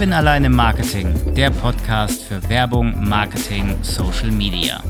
[0.00, 4.82] Kevin allein im Marketing, der Podcast für Werbung, Marketing, Social Media.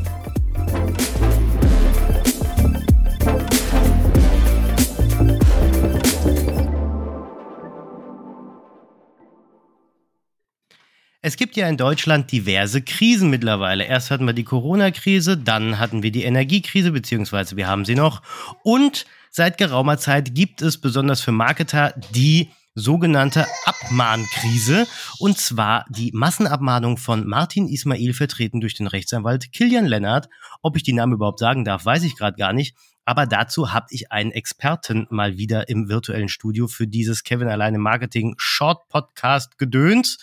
[11.23, 13.83] Es gibt ja in Deutschland diverse Krisen mittlerweile.
[13.83, 18.23] Erst hatten wir die Corona-Krise, dann hatten wir die Energiekrise, beziehungsweise wir haben sie noch.
[18.63, 24.87] Und seit geraumer Zeit gibt es besonders für Marketer die sogenannte Abmahnkrise.
[25.19, 30.29] Und zwar die Massenabmahnung von Martin Ismail, vertreten durch den Rechtsanwalt Kilian Lennart.
[30.63, 32.77] Ob ich die Namen überhaupt sagen darf, weiß ich gerade gar nicht.
[33.05, 37.79] Aber dazu habe ich einen Experten mal wieder im virtuellen Studio für dieses Kevin alleine
[37.79, 40.19] Marketing Short Podcast gedöns.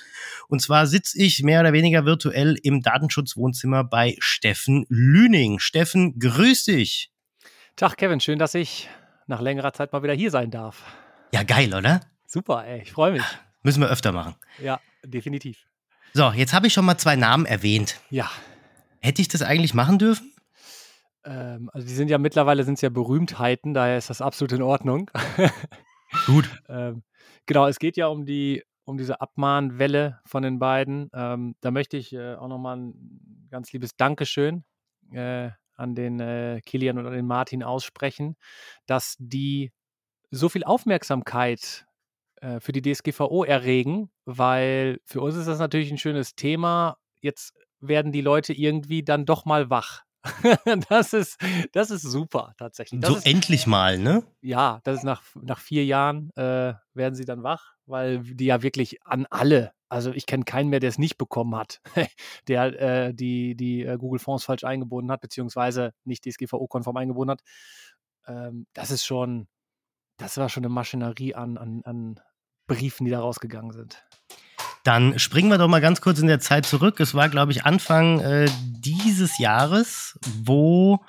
[0.47, 5.59] Und zwar sitze ich mehr oder weniger virtuell im Datenschutzwohnzimmer bei Steffen Lüning.
[5.59, 7.11] Steffen, grüß dich.
[7.75, 8.87] Tag Kevin, schön, dass ich
[9.25, 10.83] nach längerer Zeit mal wieder hier sein darf.
[11.33, 11.99] Ja, geil, oder?
[12.27, 13.23] Super, ey, ich freue mich.
[13.63, 14.35] Müssen wir öfter machen.
[14.61, 15.65] Ja, definitiv.
[16.13, 17.99] So, jetzt habe ich schon mal zwei Namen erwähnt.
[18.09, 18.29] Ja.
[18.99, 20.33] Hätte ich das eigentlich machen dürfen?
[21.23, 25.09] Ähm, also die sind ja mittlerweile sind ja Berühmtheiten, daher ist das absolut in Ordnung.
[26.25, 26.49] Gut.
[26.67, 27.03] ähm,
[27.45, 31.09] genau, es geht ja um die um diese Abmahnwelle von den beiden.
[31.13, 34.63] Ähm, da möchte ich äh, auch nochmal ein ganz liebes Dankeschön
[35.11, 38.37] äh, an den äh, Kilian und an den Martin aussprechen,
[38.85, 39.71] dass die
[40.31, 41.86] so viel Aufmerksamkeit
[42.41, 46.97] äh, für die DSGVO erregen, weil für uns ist das natürlich ein schönes Thema.
[47.21, 50.03] Jetzt werden die Leute irgendwie dann doch mal wach.
[50.89, 51.39] das, ist,
[51.71, 53.01] das ist super tatsächlich.
[53.01, 54.23] Das so ist, endlich mal, ne?
[54.41, 58.61] Ja, das ist nach, nach vier Jahren äh, werden sie dann wach, weil die ja
[58.61, 61.81] wirklich an alle, also ich kenne keinen mehr, der es nicht bekommen hat,
[62.47, 67.41] der äh, die, die äh, Google Fonds falsch eingebunden hat, beziehungsweise nicht DSGVO-konform eingebunden hat.
[68.27, 69.47] Ähm, das ist schon,
[70.17, 72.19] das war schon eine Maschinerie an, an, an
[72.67, 74.03] Briefen, die da rausgegangen sind.
[74.83, 76.99] Dann springen wir doch mal ganz kurz in der Zeit zurück.
[76.99, 78.49] Es war, glaube ich, Anfang äh,
[78.79, 81.03] dieses Jahres, wo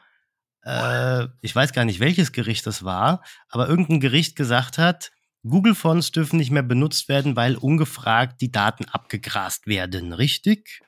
[0.65, 5.12] äh, ich weiß gar nicht, welches Gericht das war, aber irgendein Gericht gesagt hat,
[5.44, 10.81] Google-Fonds dürfen nicht mehr benutzt werden, weil ungefragt die Daten abgegrast werden, richtig?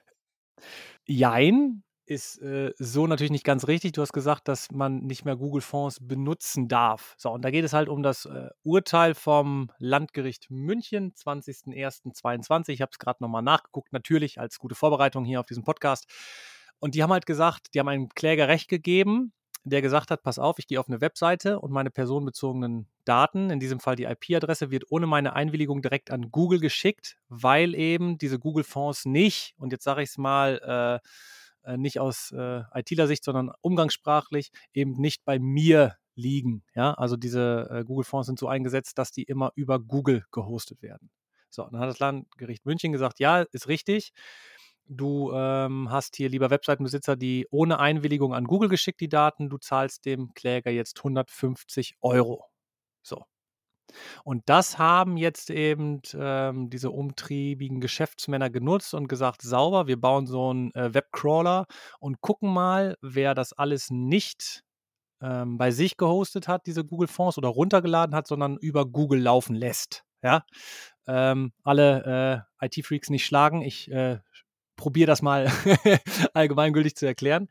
[1.06, 3.92] Jein, ist äh, so natürlich nicht ganz richtig.
[3.92, 7.14] Du hast gesagt, dass man nicht mehr Google-Fonds benutzen darf.
[7.16, 12.70] So, und da geht es halt um das äh, Urteil vom Landgericht München, 20.01.22.
[12.70, 16.08] Ich habe es gerade nochmal nachgeguckt, natürlich als gute Vorbereitung hier auf diesem Podcast.
[16.80, 19.32] Und die haben halt gesagt, die haben einem Kläger Recht gegeben,
[19.62, 23.60] der gesagt hat, pass auf, ich gehe auf eine Webseite und meine personenbezogenen Daten, in
[23.60, 28.40] diesem Fall die IP-Adresse, wird ohne meine Einwilligung direkt an Google geschickt, weil eben diese
[28.40, 31.08] Google-Fonds nicht, und jetzt sage ich es mal, äh,
[31.76, 36.62] nicht aus äh, ITler-Sicht, sondern umgangssprachlich eben nicht bei mir liegen.
[36.74, 41.10] Ja, also diese äh, Google-Fonds sind so eingesetzt, dass die immer über Google gehostet werden.
[41.50, 44.12] So, dann hat das Landgericht München gesagt, ja, ist richtig.
[44.86, 49.48] Du ähm, hast hier lieber Webseitenbesitzer, die ohne Einwilligung an Google geschickt die Daten.
[49.48, 52.44] Du zahlst dem Kläger jetzt 150 Euro.
[53.02, 53.24] So,
[54.24, 60.26] und das haben jetzt eben ähm, diese umtriebigen Geschäftsmänner genutzt und gesagt, sauber, wir bauen
[60.26, 61.66] so einen äh, Webcrawler
[61.98, 64.62] und gucken mal, wer das alles nicht
[65.22, 69.54] ähm, bei sich gehostet hat, diese Google Fonds oder runtergeladen hat, sondern über Google laufen
[69.54, 70.04] lässt.
[70.22, 70.44] Ja,
[71.06, 73.62] ähm, alle äh, IT-Freaks nicht schlagen.
[73.62, 74.18] Ich äh,
[74.76, 75.50] probiere das mal
[76.34, 77.48] allgemeingültig zu erklären.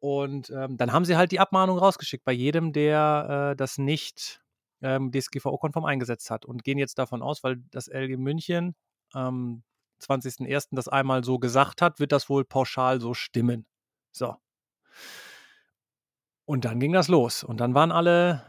[0.00, 4.40] Und ähm, dann haben sie halt die Abmahnung rausgeschickt bei jedem, der äh, das nicht
[4.82, 8.74] ähm, DSGVO-konform eingesetzt hat und gehen jetzt davon aus, weil das LG München
[9.12, 9.62] am
[10.00, 10.68] 20.01.
[10.72, 13.66] das einmal so gesagt hat, wird das wohl pauschal so stimmen.
[14.12, 14.36] So.
[16.44, 18.42] Und dann ging das los und dann waren alle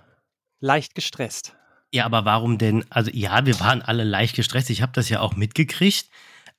[0.59, 1.55] leicht gestresst.
[1.91, 2.85] Ja, aber warum denn?
[2.89, 4.69] Also ja, wir waren alle leicht gestresst.
[4.69, 6.09] Ich habe das ja auch mitgekriegt.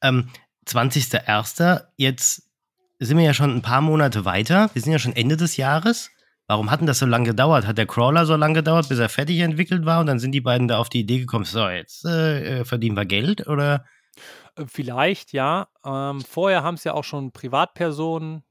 [0.02, 0.28] Ähm,
[0.66, 1.84] 20.01.
[1.96, 2.50] Jetzt
[2.98, 4.70] sind wir ja schon ein paar Monate weiter.
[4.74, 6.10] Wir sind ja schon Ende des Jahres.
[6.50, 7.64] Warum hat denn das so lange gedauert?
[7.64, 10.40] Hat der Crawler so lange gedauert, bis er fertig entwickelt war und dann sind die
[10.40, 13.84] beiden da auf die Idee gekommen, so, jetzt äh, verdienen wir Geld oder?
[14.56, 15.68] Äh, vielleicht, ja.
[15.84, 18.42] Ähm, vorher haben es ja auch schon Privatpersonen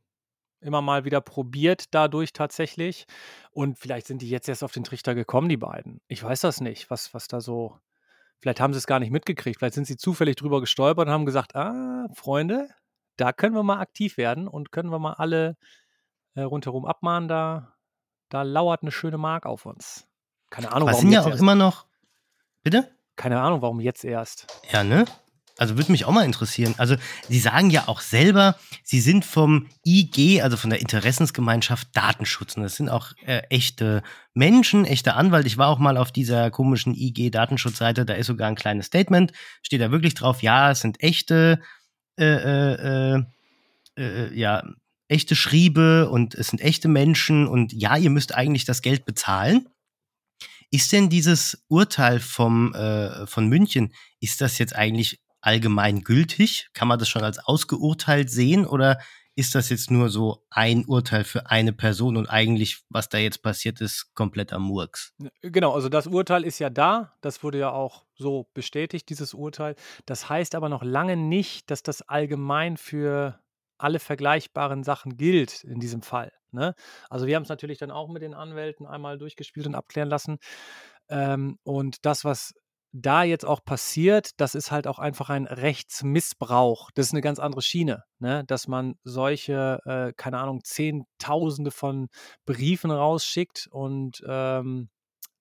[0.61, 3.05] immer mal wieder probiert, dadurch tatsächlich.
[3.51, 5.99] Und vielleicht sind die jetzt erst auf den Trichter gekommen, die beiden.
[6.07, 7.77] Ich weiß das nicht, was, was da so.
[8.39, 9.59] Vielleicht haben sie es gar nicht mitgekriegt.
[9.59, 12.69] Vielleicht sind sie zufällig drüber gestolpert und haben gesagt: Ah, Freunde,
[13.17, 15.57] da können wir mal aktiv werden und können wir mal alle
[16.35, 17.27] äh, rundherum abmahnen.
[17.27, 17.75] Da
[18.29, 20.07] da lauert eine schöne Mark auf uns.
[20.49, 21.41] Keine Ahnung, Aber warum sind ja auch erst.
[21.41, 21.85] immer noch.
[22.63, 22.89] Bitte?
[23.15, 24.47] Keine Ahnung, warum jetzt erst.
[24.71, 25.05] Ja, ne?
[25.57, 26.73] Also würde mich auch mal interessieren.
[26.77, 26.95] Also
[27.27, 32.55] Sie sagen ja auch selber, Sie sind vom IG, also von der Interessensgemeinschaft Datenschutz.
[32.55, 34.01] Und das sind auch äh, echte
[34.33, 35.45] Menschen, echte Anwalt.
[35.45, 38.05] Ich war auch mal auf dieser komischen IG Datenschutzseite.
[38.05, 39.33] Da ist sogar ein kleines Statement.
[39.61, 41.59] Steht da wirklich drauf, ja, es sind echte,
[42.17, 43.23] äh, äh, äh,
[43.97, 44.63] äh ja,
[45.09, 49.67] echte Schriebe und es sind echte Menschen und ja, ihr müsst eigentlich das Geld bezahlen.
[50.71, 53.91] Ist denn dieses Urteil vom, äh, von München,
[54.21, 56.69] ist das jetzt eigentlich allgemein gültig?
[56.73, 58.99] Kann man das schon als ausgeurteilt sehen oder
[59.35, 63.41] ist das jetzt nur so ein Urteil für eine Person und eigentlich, was da jetzt
[63.41, 65.15] passiert ist, komplett am Murks?
[65.41, 69.75] Genau, also das Urteil ist ja da, das wurde ja auch so bestätigt, dieses Urteil.
[70.05, 73.39] Das heißt aber noch lange nicht, dass das allgemein für
[73.79, 76.31] alle vergleichbaren Sachen gilt in diesem Fall.
[76.51, 76.75] Ne?
[77.09, 80.37] Also wir haben es natürlich dann auch mit den Anwälten einmal durchgespielt und abklären lassen.
[81.09, 82.53] Ähm, und das, was
[82.91, 86.89] da jetzt auch passiert, das ist halt auch einfach ein Rechtsmissbrauch.
[86.95, 88.43] Das ist eine ganz andere Schiene, ne?
[88.45, 92.07] dass man solche, äh, keine Ahnung, Zehntausende von
[92.45, 94.89] Briefen rausschickt und ähm,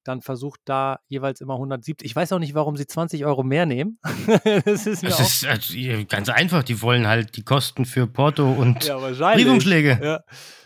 [0.09, 2.05] dann versucht da jeweils immer 170.
[2.05, 3.99] Ich weiß auch nicht, warum sie 20 Euro mehr nehmen.
[4.65, 5.75] das ist das ist also
[6.09, 6.65] ganz einfach.
[6.65, 10.01] Die wollen halt die Kosten für Porto und ja, Briefumschläge.
[10.03, 10.21] Ja.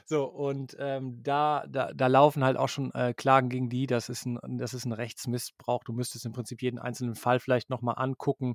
[0.05, 3.87] So, und ähm, da, da, da laufen halt auch schon äh, Klagen gegen die.
[3.87, 5.85] Das ist, ein, das ist ein Rechtsmissbrauch.
[5.85, 8.55] Du müsstest im Prinzip jeden einzelnen Fall vielleicht nochmal angucken.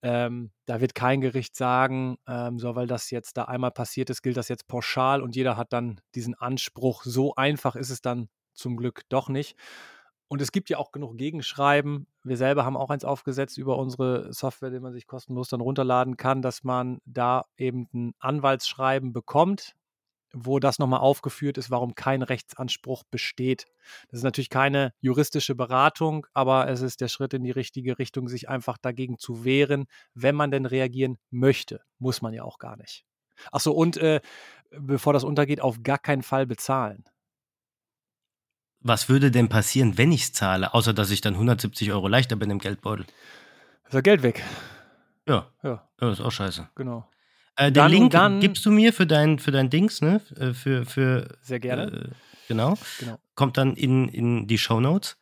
[0.00, 4.22] Ähm, da wird kein Gericht sagen, ähm, so, weil das jetzt da einmal passiert ist,
[4.22, 7.02] gilt das jetzt pauschal und jeder hat dann diesen Anspruch.
[7.04, 9.56] So einfach ist es dann zum Glück doch nicht.
[10.28, 12.06] Und es gibt ja auch genug Gegenschreiben.
[12.24, 16.16] Wir selber haben auch eins aufgesetzt über unsere Software, die man sich kostenlos dann runterladen
[16.16, 19.76] kann, dass man da eben ein Anwaltsschreiben bekommt,
[20.32, 23.66] wo das nochmal aufgeführt ist, warum kein Rechtsanspruch besteht.
[24.08, 28.28] Das ist natürlich keine juristische Beratung, aber es ist der Schritt in die richtige Richtung,
[28.28, 31.82] sich einfach dagegen zu wehren, wenn man denn reagieren möchte.
[31.98, 33.04] Muss man ja auch gar nicht.
[33.52, 34.20] Achso, und äh,
[34.70, 37.04] bevor das untergeht, auf gar keinen Fall bezahlen
[38.86, 42.36] was würde denn passieren, wenn ich es zahle, außer dass ich dann 170 Euro leichter
[42.36, 43.06] bin im Geldbeutel?
[43.86, 44.42] Ist ja Geld weg.
[45.28, 45.46] Ja.
[45.62, 45.88] Ja.
[46.00, 46.68] ja ist auch scheiße.
[46.74, 47.08] Genau.
[47.56, 50.20] Äh, den dann, Link dann, gibst du mir für dein, für dein Dings, ne?
[50.38, 51.86] Äh, für, für, Sehr gerne.
[51.86, 52.08] Äh,
[52.48, 52.74] genau.
[52.98, 53.18] genau.
[53.34, 55.16] Kommt dann in, in die Show Notes.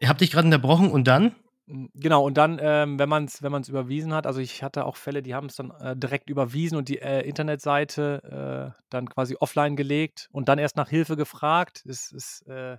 [0.00, 1.34] Ich habe dich gerade unterbrochen und dann?
[1.66, 5.20] Genau, und dann, ähm, wenn man es wenn überwiesen hat, also ich hatte auch Fälle,
[5.20, 9.74] die haben es dann äh, direkt überwiesen und die äh, Internetseite äh, dann quasi offline
[9.74, 11.84] gelegt und dann erst nach Hilfe gefragt.
[11.84, 12.76] Es ist äh,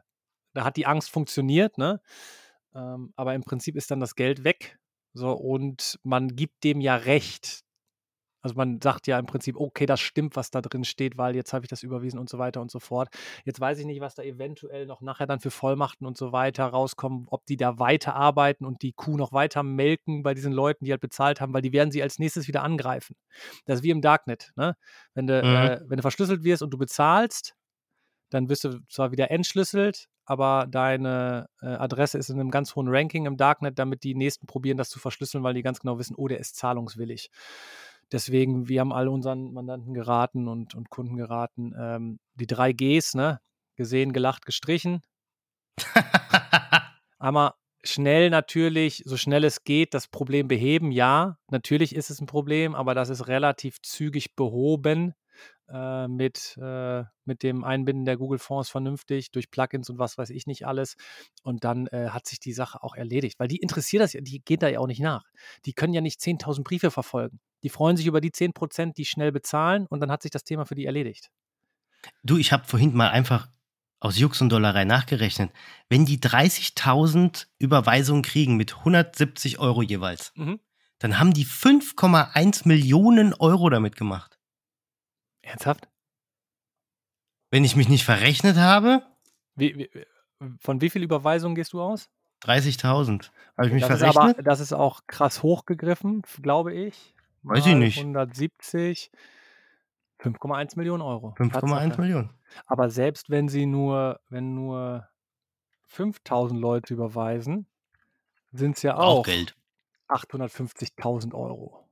[0.57, 2.01] da hat die Angst funktioniert, ne?
[2.73, 4.79] Ähm, aber im Prinzip ist dann das Geld weg.
[5.13, 7.61] So, und man gibt dem ja recht.
[8.41, 11.53] Also man sagt ja im Prinzip, okay, das stimmt, was da drin steht, weil jetzt
[11.53, 13.09] habe ich das überwiesen und so weiter und so fort.
[13.45, 16.65] Jetzt weiß ich nicht, was da eventuell noch nachher dann für Vollmachten und so weiter
[16.65, 20.91] rauskommen, ob die da weiterarbeiten und die Kuh noch weiter melken bei diesen Leuten, die
[20.91, 23.15] halt bezahlt haben, weil die werden sie als nächstes wieder angreifen.
[23.65, 24.75] Das ist wie im Darknet, ne?
[25.13, 25.55] Wenn du, mhm.
[25.55, 27.55] äh, wenn du verschlüsselt wirst und du bezahlst,
[28.29, 32.89] dann wirst du zwar wieder entschlüsselt, aber deine äh, Adresse ist in einem ganz hohen
[32.89, 36.15] Ranking im Darknet, damit die nächsten probieren, das zu verschlüsseln, weil die ganz genau wissen,
[36.17, 37.31] oh, der ist zahlungswillig.
[38.11, 43.15] Deswegen, wir haben all unseren Mandanten geraten und, und Kunden geraten, ähm, die drei Gs,
[43.15, 43.39] ne?
[43.77, 45.01] Gesehen, gelacht, gestrichen.
[47.19, 47.53] Einmal
[47.85, 50.91] schnell natürlich, so schnell es geht, das Problem beheben.
[50.91, 55.13] Ja, natürlich ist es ein Problem, aber das ist relativ zügig behoben
[55.69, 60.47] äh, mit, äh, mit dem Einbinden der Google-Fonds vernünftig durch Plugins und was weiß ich
[60.47, 60.95] nicht alles.
[61.43, 64.39] Und dann äh, hat sich die Sache auch erledigt, weil die interessiert das ja, die
[64.43, 65.23] geht da ja auch nicht nach.
[65.65, 67.39] Die können ja nicht 10.000 Briefe verfolgen.
[67.63, 70.43] Die freuen sich über die 10 Prozent, die schnell bezahlen und dann hat sich das
[70.43, 71.29] Thema für die erledigt.
[72.23, 73.47] Du, ich habe vorhin mal einfach
[73.99, 75.51] aus Jux und Dollerei nachgerechnet.
[75.89, 80.59] Wenn die 30.000 Überweisungen kriegen mit 170 Euro jeweils, mhm.
[80.99, 84.36] dann haben die 5,1 Millionen Euro damit gemacht.
[85.47, 85.87] Ernsthaft?
[87.49, 89.01] Wenn ich mich nicht verrechnet habe?
[89.55, 89.89] Wie, wie,
[90.59, 92.09] von wie viel Überweisungen gehst du aus?
[92.43, 93.31] 30.000.
[93.57, 94.09] Habe ich mich das verrechnet?
[94.09, 97.15] Ist aber, das ist auch krass hochgegriffen, glaube ich.
[97.43, 97.97] Weiß Mal ich nicht.
[97.97, 99.11] 170,
[100.19, 101.33] 5,1 Millionen Euro.
[101.37, 102.31] 5,1 Millionen.
[102.65, 105.07] Aber selbst wenn sie nur, wenn nur
[105.85, 107.65] 5000 Leute überweisen,
[108.51, 109.55] sind es ja auch, auch Geld.
[110.09, 111.86] 850.000 Euro.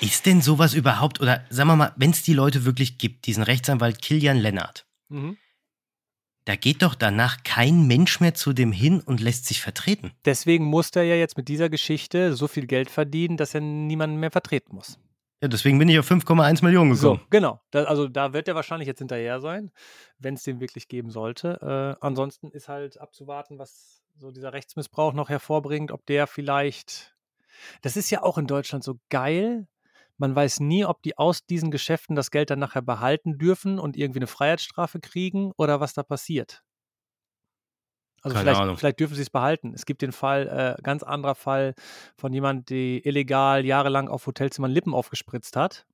[0.00, 3.42] Ist denn sowas überhaupt, oder sagen wir mal, wenn es die Leute wirklich gibt, diesen
[3.42, 5.36] Rechtsanwalt Kilian Lennart, mhm.
[6.44, 10.12] da geht doch danach kein Mensch mehr zu dem hin und lässt sich vertreten.
[10.24, 14.16] Deswegen muss er ja jetzt mit dieser Geschichte so viel Geld verdienen, dass er niemanden
[14.16, 14.98] mehr vertreten muss.
[15.44, 17.18] Ja, deswegen bin ich auf 5,1 Millionen gekommen.
[17.18, 17.60] So, genau.
[17.70, 19.72] Da, also da wird er wahrscheinlich jetzt hinterher sein,
[20.18, 21.58] wenn es den wirklich geben sollte.
[22.00, 27.14] Äh, ansonsten ist halt abzuwarten, was so dieser Rechtsmissbrauch noch hervorbringt, ob der vielleicht
[27.82, 29.68] Das ist ja auch in Deutschland so geil.
[30.16, 33.96] Man weiß nie, ob die aus diesen Geschäften das Geld dann nachher behalten dürfen und
[33.96, 36.62] irgendwie eine Freiheitsstrafe kriegen oder was da passiert.
[38.22, 38.76] Also Keine vielleicht, Ahnung.
[38.78, 39.74] vielleicht dürfen sie es behalten.
[39.74, 41.74] Es gibt den Fall, äh, ganz anderer Fall
[42.16, 45.86] von jemand, die illegal jahrelang auf Hotelzimmern Lippen aufgespritzt hat.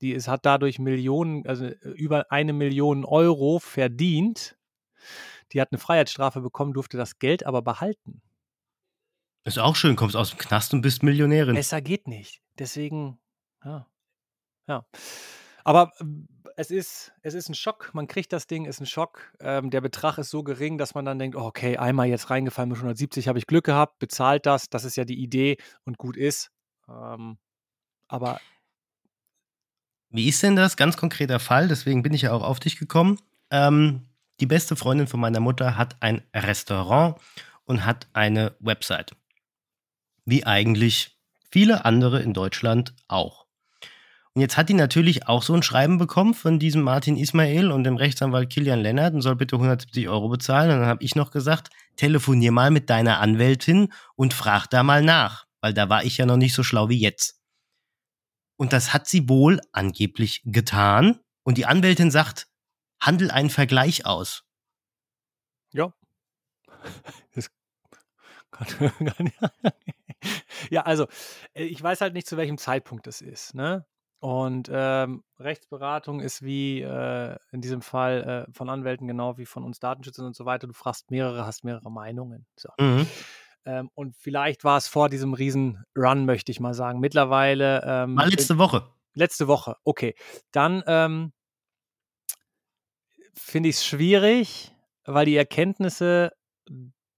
[0.00, 4.58] Die ist, hat dadurch Millionen, also äh, über eine Million Euro verdient.
[5.52, 8.22] Die hat eine Freiheitsstrafe bekommen, durfte das Geld aber behalten.
[9.44, 11.54] Ist auch schön, kommst aus dem Knast und bist Millionärin.
[11.54, 12.42] Besser geht nicht.
[12.58, 13.20] Deswegen,
[13.64, 13.86] ja.
[14.68, 14.86] Ja.
[15.64, 17.90] Aber ähm, es ist, es ist ein Schock.
[17.92, 19.32] Man kriegt das Ding, ist ein Schock.
[19.40, 22.70] Ähm, der Betrag ist so gering, dass man dann denkt, oh, okay, einmal jetzt reingefallen
[22.70, 24.70] mit 170 habe ich Glück gehabt, bezahlt das.
[24.70, 26.50] Das ist ja die Idee und gut ist.
[26.88, 27.38] Ähm,
[28.08, 28.40] aber
[30.10, 30.76] Wie ist denn das?
[30.76, 33.18] Ganz konkreter Fall, deswegen bin ich ja auch auf dich gekommen.
[33.50, 34.08] Ähm,
[34.40, 37.16] die beste Freundin von meiner Mutter hat ein Restaurant
[37.64, 39.16] und hat eine Website.
[40.24, 41.18] Wie eigentlich
[41.50, 43.45] viele andere in Deutschland auch.
[44.36, 47.84] Und jetzt hat die natürlich auch so ein Schreiben bekommen von diesem Martin Ismail und
[47.84, 50.72] dem Rechtsanwalt Kilian Lennart und soll bitte 170 Euro bezahlen.
[50.72, 55.02] Und dann habe ich noch gesagt, telefonier mal mit deiner Anwältin und frag da mal
[55.02, 57.40] nach, weil da war ich ja noch nicht so schlau wie jetzt.
[58.58, 61.18] Und das hat sie wohl angeblich getan.
[61.42, 62.46] Und die Anwältin sagt,
[63.00, 64.44] handel einen Vergleich aus.
[65.72, 65.94] ja.
[67.34, 67.50] Das
[68.50, 69.32] kann,
[70.70, 71.06] ja, also
[71.54, 73.54] äh, ich weiß halt nicht, zu welchem Zeitpunkt es ist.
[73.54, 73.86] Ne?
[74.26, 79.62] Und ähm, Rechtsberatung ist wie äh, in diesem Fall äh, von Anwälten genau wie von
[79.62, 80.66] uns Datenschützern und so weiter.
[80.66, 82.44] Du fragst mehrere, hast mehrere Meinungen.
[82.56, 82.70] So.
[82.76, 83.06] Mhm.
[83.66, 86.98] Ähm, und vielleicht war es vor diesem riesen Run, möchte ich mal sagen.
[86.98, 87.82] Mittlerweile.
[87.86, 88.90] Ähm, War letzte Woche.
[89.14, 90.16] letzte Woche, okay.
[90.50, 91.32] Dann ähm,
[93.32, 96.32] finde ich es schwierig, weil die Erkenntnisse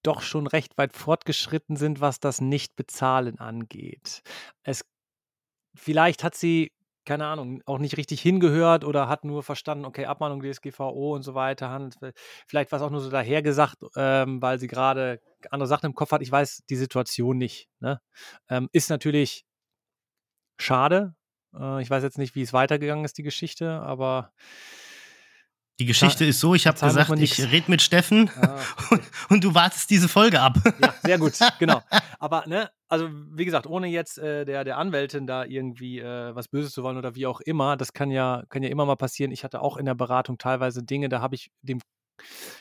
[0.03, 4.21] doch schon recht weit fortgeschritten sind, was das Nicht-Bezahlen angeht.
[4.63, 4.85] Es,
[5.75, 6.71] vielleicht hat sie,
[7.09, 11.35] keine Ahnung, auch nicht richtig hingehört oder hat nur verstanden, okay, Abmahnung DSGVO und so
[11.35, 11.97] weiter, handelt,
[12.47, 15.19] vielleicht war es auch nur so dahergesagt, ähm, weil sie gerade
[15.51, 16.21] andere Sachen im Kopf hat.
[16.21, 17.71] Ich weiß die Situation nicht.
[17.81, 18.03] Ne?
[18.51, 19.47] Ähm, ist natürlich
[20.61, 21.15] schade.
[21.59, 24.31] Äh, ich weiß jetzt nicht, wie es weitergegangen ist, die Geschichte, aber
[25.79, 28.59] Die Geschichte ist so, ich habe gesagt, ich rede mit Steffen Ah,
[28.91, 30.57] und, und du wartest diese Folge ab.
[30.81, 31.83] Ja, sehr gut, genau.
[32.19, 36.49] Aber, ne, also wie gesagt, ohne jetzt äh, der, der Anwältin da irgendwie äh, was
[36.49, 39.31] Böses zu wollen oder wie auch immer, das kann ja, kann ja immer mal passieren.
[39.31, 41.81] Ich hatte auch in der Beratung teilweise Dinge, da habe ich dem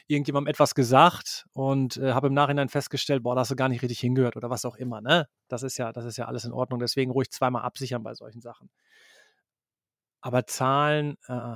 [0.05, 3.81] irgendjemandem etwas gesagt und äh, habe im Nachhinein festgestellt, boah, da hast du gar nicht
[3.81, 5.27] richtig hingehört oder was auch immer, ne?
[5.47, 6.79] Das ist ja, das ist ja alles in Ordnung.
[6.79, 8.69] Deswegen ruhig zweimal absichern bei solchen Sachen.
[10.21, 11.55] Aber Zahlen, äh,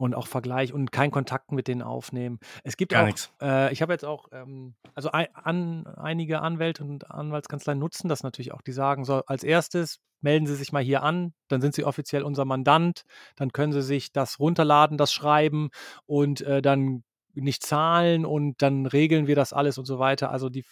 [0.00, 2.38] und auch Vergleich und keinen Kontakt mit denen aufnehmen.
[2.64, 3.30] Es gibt Gar auch, nichts.
[3.42, 8.22] äh, ich habe jetzt auch, ähm, also ein, an, einige Anwälte und Anwaltskanzleien nutzen das
[8.22, 8.62] natürlich auch.
[8.62, 12.22] Die sagen so, als erstes melden Sie sich mal hier an, dann sind Sie offiziell
[12.22, 13.02] unser Mandant,
[13.36, 15.68] dann können Sie sich das runterladen, das Schreiben
[16.06, 17.04] und äh, dann
[17.34, 20.30] nicht zahlen und dann regeln wir das alles und so weiter.
[20.30, 20.64] Also die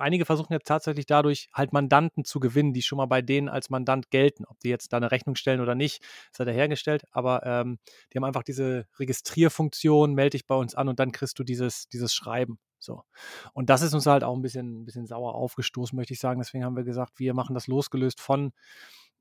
[0.00, 3.70] einige versuchen jetzt tatsächlich dadurch halt Mandanten zu gewinnen, die schon mal bei denen als
[3.70, 4.44] Mandant gelten.
[4.46, 6.02] Ob die jetzt da eine Rechnung stellen oder nicht,
[6.32, 7.04] ist halt hergestellt.
[7.10, 7.78] Aber ähm,
[8.12, 11.88] die haben einfach diese Registrierfunktion, melde dich bei uns an und dann kriegst du dieses,
[11.88, 12.58] dieses Schreiben.
[12.78, 13.02] So.
[13.52, 16.40] Und das ist uns halt auch ein bisschen, ein bisschen sauer aufgestoßen, möchte ich sagen.
[16.40, 18.52] Deswegen haben wir gesagt, wir machen das losgelöst von,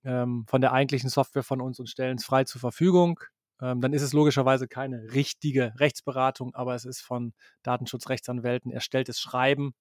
[0.04, 3.20] ähm, von der eigentlichen Software von uns und stellen es frei zur Verfügung.
[3.62, 7.34] Ähm, dann ist es logischerweise keine richtige Rechtsberatung, aber es ist von
[7.64, 9.74] Datenschutzrechtsanwälten erstelltes Schreiben.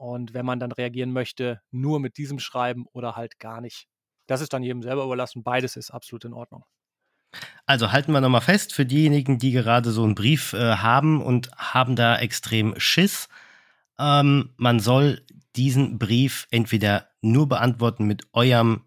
[0.00, 3.86] Und wenn man dann reagieren möchte, nur mit diesem Schreiben oder halt gar nicht.
[4.26, 5.42] Das ist dann jedem selber überlassen.
[5.42, 6.64] Beides ist absolut in Ordnung.
[7.66, 11.50] Also halten wir nochmal fest, für diejenigen, die gerade so einen Brief äh, haben und
[11.54, 13.28] haben da extrem Schiss,
[13.98, 15.20] ähm, man soll
[15.54, 18.86] diesen Brief entweder nur beantworten mit eurem,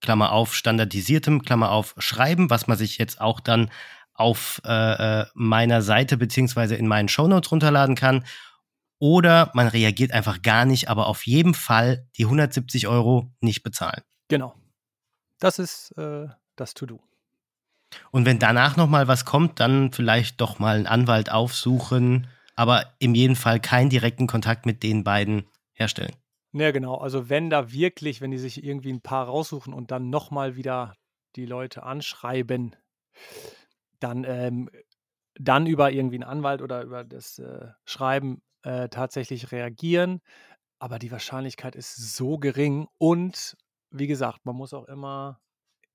[0.00, 3.70] Klammer auf, standardisiertem, Klammer auf, Schreiben, was man sich jetzt auch dann
[4.12, 8.24] auf äh, äh, meiner Seite beziehungsweise in meinen Shownotes runterladen kann.
[9.04, 14.00] Oder man reagiert einfach gar nicht, aber auf jeden Fall die 170 Euro nicht bezahlen.
[14.28, 14.54] Genau.
[15.38, 17.02] Das ist äh, das To-Do.
[18.12, 22.94] Und wenn danach noch mal was kommt, dann vielleicht doch mal einen Anwalt aufsuchen, aber
[22.98, 26.16] im jeden Fall keinen direkten Kontakt mit den beiden herstellen.
[26.52, 26.94] Ja, genau.
[26.94, 30.96] Also wenn da wirklich, wenn die sich irgendwie ein paar raussuchen und dann nochmal wieder
[31.36, 32.74] die Leute anschreiben,
[34.00, 34.70] dann, ähm,
[35.34, 40.20] dann über irgendwie einen Anwalt oder über das äh, Schreiben äh, tatsächlich reagieren.
[40.78, 42.88] Aber die Wahrscheinlichkeit ist so gering.
[42.98, 43.56] Und
[43.90, 45.40] wie gesagt, man muss auch immer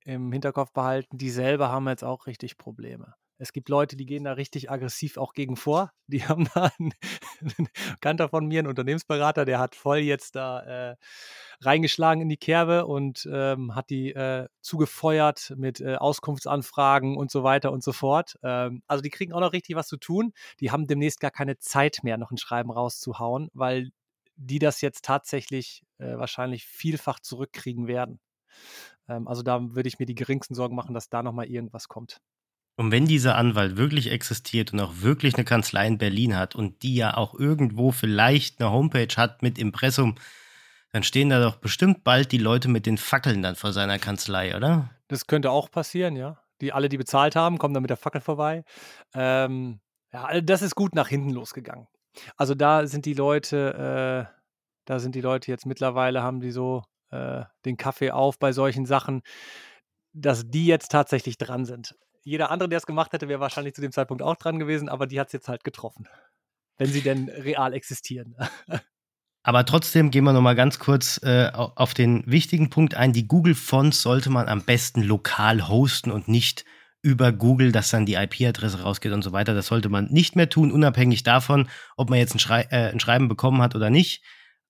[0.05, 3.15] im Hinterkopf behalten, die selber haben jetzt auch richtig Probleme.
[3.41, 5.91] Es gibt Leute, die gehen da richtig aggressiv auch gegen vor.
[6.07, 6.93] Die haben da einen,
[7.41, 7.69] einen
[8.01, 10.95] Kanter von mir, einen Unternehmensberater, der hat voll jetzt da äh,
[11.61, 17.43] reingeschlagen in die Kerbe und ähm, hat die äh, zugefeuert mit äh, Auskunftsanfragen und so
[17.43, 18.39] weiter und so fort.
[18.43, 20.33] Ähm, also die kriegen auch noch richtig was zu tun.
[20.59, 23.91] Die haben demnächst gar keine Zeit mehr, noch ein Schreiben rauszuhauen, weil
[24.35, 28.19] die das jetzt tatsächlich äh, wahrscheinlich vielfach zurückkriegen werden.
[29.07, 32.19] Ähm, also da würde ich mir die geringsten Sorgen machen, dass da nochmal irgendwas kommt.
[32.79, 36.81] Und wenn dieser Anwalt wirklich existiert und auch wirklich eine Kanzlei in Berlin hat und
[36.81, 40.15] die ja auch irgendwo vielleicht eine Homepage hat mit Impressum,
[40.93, 44.55] dann stehen da doch bestimmt bald die Leute mit den Fackeln dann vor seiner Kanzlei,
[44.55, 44.91] oder?
[45.09, 46.41] Das könnte auch passieren, ja.
[46.61, 48.63] Die alle, die bezahlt haben, kommen dann mit der Fackel vorbei.
[49.13, 49.81] Ähm,
[50.13, 51.89] ja, das ist gut nach hinten losgegangen.
[52.37, 54.33] Also da sind die Leute, äh,
[54.85, 58.85] da sind die Leute jetzt mittlerweile, haben die so äh, den Kaffee auf bei solchen
[58.85, 59.21] Sachen,
[60.13, 63.81] dass die jetzt tatsächlich dran sind jeder andere, der es gemacht hätte, wäre wahrscheinlich zu
[63.81, 66.07] dem Zeitpunkt auch dran gewesen, aber die hat es jetzt halt getroffen.
[66.77, 68.35] Wenn sie denn real existieren.
[69.43, 73.13] Aber trotzdem gehen wir nochmal ganz kurz äh, auf den wichtigen Punkt ein.
[73.13, 76.65] Die Google-Fonts sollte man am besten lokal hosten und nicht
[77.01, 79.53] über Google, dass dann die IP-Adresse rausgeht und so weiter.
[79.53, 82.99] Das sollte man nicht mehr tun, unabhängig davon, ob man jetzt ein, Schrei äh, ein
[82.99, 84.23] Schreiben bekommen hat oder nicht.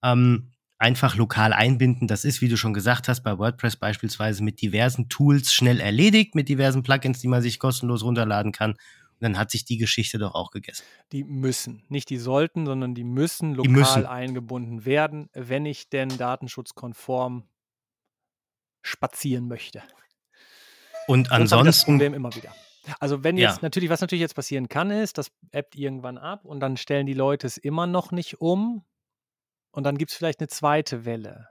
[0.04, 2.08] Ähm, einfach lokal einbinden.
[2.08, 6.36] Das ist, wie du schon gesagt hast, bei WordPress beispielsweise mit diversen Tools schnell erledigt,
[6.36, 8.72] mit diversen Plugins, die man sich kostenlos runterladen kann.
[8.72, 8.80] Und
[9.20, 10.84] dann hat sich die Geschichte doch auch gegessen.
[11.12, 14.06] Die müssen, nicht die sollten, sondern die müssen lokal die müssen.
[14.06, 17.44] eingebunden werden, wenn ich denn datenschutzkonform
[18.82, 19.84] spazieren möchte.
[21.08, 21.66] Und ansonsten.
[21.66, 22.54] Das Problem immer wieder.
[23.02, 23.64] Also wenn jetzt ja.
[23.64, 27.14] natürlich, was natürlich jetzt passieren kann, ist, das appt irgendwann ab und dann stellen die
[27.14, 28.86] Leute es immer noch nicht um
[29.72, 31.48] und dann gibt es vielleicht eine zweite Welle.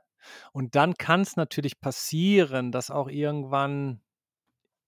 [0.53, 4.01] Und dann kann es natürlich passieren, dass auch irgendwann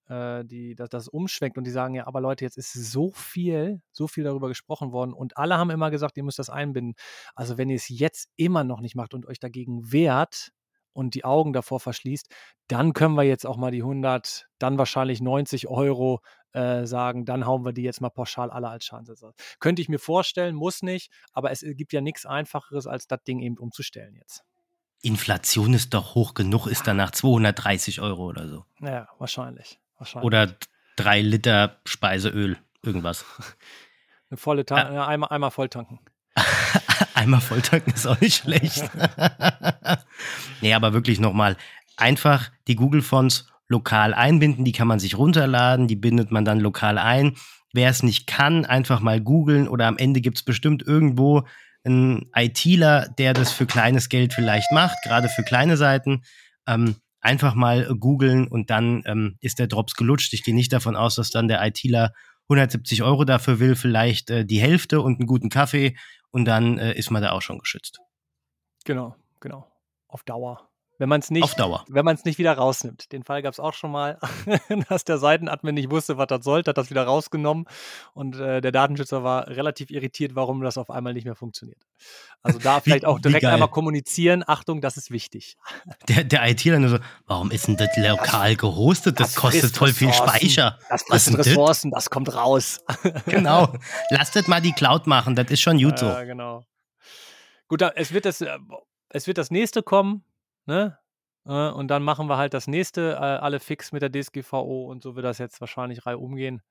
[0.08, 3.80] äh, die, dass das umschwenkt und die sagen, ja, aber Leute, jetzt ist so viel,
[3.92, 6.94] so viel darüber gesprochen worden und alle haben immer gesagt, ihr müsst das einbinden.
[7.34, 10.52] Also wenn ihr es jetzt immer noch nicht macht und euch dagegen wehrt,
[10.92, 12.28] und die Augen davor verschließt,
[12.68, 16.20] dann können wir jetzt auch mal die 100, dann wahrscheinlich 90 Euro
[16.52, 19.36] äh, sagen, dann hauen wir die jetzt mal pauschal alle als Schadensersatz.
[19.58, 23.40] Könnte ich mir vorstellen, muss nicht, aber es gibt ja nichts Einfacheres, als das Ding
[23.40, 24.44] eben umzustellen jetzt.
[25.02, 28.64] Inflation ist doch hoch genug, ist danach 230 Euro oder so.
[28.80, 29.78] Ja, wahrscheinlich.
[29.96, 30.26] wahrscheinlich.
[30.26, 30.56] Oder
[30.96, 33.24] drei Liter Speiseöl, irgendwas.
[34.30, 35.06] Eine volle Tank, ja.
[35.06, 35.98] einmal, einmal voll tanken.
[37.14, 38.88] Einmal volltanken ist auch nicht schlecht.
[40.60, 41.56] nee, aber wirklich nochmal,
[41.96, 46.98] einfach die Google-Fonts lokal einbinden, die kann man sich runterladen, die bindet man dann lokal
[46.98, 47.36] ein.
[47.72, 51.44] Wer es nicht kann, einfach mal googeln oder am Ende gibt es bestimmt irgendwo
[51.84, 56.24] einen ITler, der das für kleines Geld vielleicht macht, gerade für kleine Seiten.
[56.66, 60.32] Ähm, einfach mal googeln und dann ähm, ist der Drops gelutscht.
[60.34, 62.12] Ich gehe nicht davon aus, dass dann der ITler
[62.44, 65.96] 170 Euro dafür will, vielleicht äh, die Hälfte und einen guten Kaffee
[66.30, 68.00] und dann äh, ist man da auch schon geschützt.
[68.84, 69.70] Genau, genau.
[70.08, 70.68] Auf Dauer.
[71.00, 71.82] Wenn man es nicht, Auf Dauer.
[71.88, 73.10] wenn man es nicht wieder rausnimmt.
[73.10, 74.18] Den Fall gab es auch schon mal,
[74.90, 77.64] dass der Seitenadmin nicht wusste, was das sollte, hat das wieder rausgenommen
[78.12, 81.86] und äh, der Datenschützer war relativ irritiert, warum das auf einmal nicht mehr funktioniert.
[82.42, 84.44] Also da vielleicht auch direkt einmal kommunizieren.
[84.46, 85.56] Achtung, das ist wichtig.
[86.06, 89.18] Der, der ITler nur so, warum ist denn das lokal gehostet?
[89.18, 90.78] Das, das kostet voll viel Speicher.
[90.90, 92.04] Das kostet Ressourcen, das?
[92.04, 92.84] das kommt raus.
[93.24, 93.72] genau.
[94.10, 96.04] Lasst mal die Cloud machen, das ist schon gut so.
[96.04, 96.66] Ja, genau.
[97.68, 98.58] Gut, es wird das, äh,
[99.08, 100.24] es wird das nächste kommen
[100.70, 100.98] ne?
[101.46, 105.02] Äh, und dann machen wir halt das nächste, äh, alle fix mit der DSGVO und
[105.02, 106.62] so wird das jetzt wahrscheinlich rei umgehen.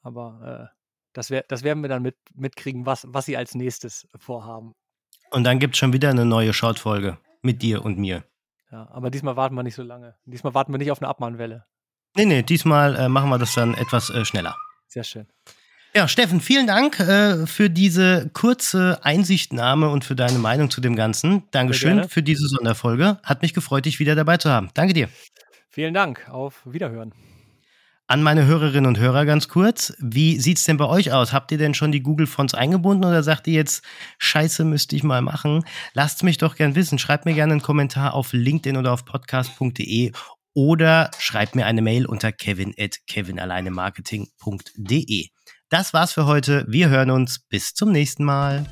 [0.00, 0.76] Aber äh,
[1.12, 4.74] das, wär, das werden wir dann mit, mitkriegen, was, was sie als nächstes vorhaben.
[5.30, 8.24] Und dann gibt es schon wieder eine neue Shortfolge mit dir und mir.
[8.70, 10.16] Ja, aber diesmal warten wir nicht so lange.
[10.24, 11.66] Diesmal warten wir nicht auf eine Abmahnwelle.
[12.16, 14.56] Nee, nee, diesmal äh, machen wir das dann etwas schneller.
[14.86, 15.26] Sehr schön.
[15.98, 20.94] Ja, Steffen, vielen Dank äh, für diese kurze Einsichtnahme und für deine Meinung zu dem
[20.94, 21.42] Ganzen.
[21.50, 23.18] Dankeschön für diese Sonderfolge.
[23.24, 24.70] Hat mich gefreut, dich wieder dabei zu haben.
[24.74, 25.08] Danke dir.
[25.70, 26.28] Vielen Dank.
[26.30, 27.12] Auf Wiederhören.
[28.06, 29.92] An meine Hörerinnen und Hörer ganz kurz.
[29.98, 31.32] Wie sieht's denn bei euch aus?
[31.32, 33.82] Habt ihr denn schon die Google Fonts eingebunden oder sagt ihr jetzt,
[34.18, 35.64] Scheiße, müsste ich mal machen?
[35.94, 37.00] Lasst mich doch gern wissen.
[37.00, 40.12] Schreibt mir gerne einen Kommentar auf LinkedIn oder auf podcast.de
[40.54, 45.30] oder schreibt mir eine Mail unter kevin at kevinalleinemarketing.de.
[45.70, 46.64] Das war's für heute.
[46.66, 47.40] Wir hören uns.
[47.40, 48.64] Bis zum nächsten Mal.